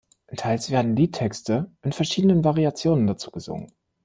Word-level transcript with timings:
Teils 0.35 0.71
werden 0.71 0.95
Liedtexte 0.95 1.69
in 1.83 1.91
verschiedenen 1.91 2.43
Variationen 2.43 3.05
dazu 3.05 3.29
gesungen. 3.29 3.71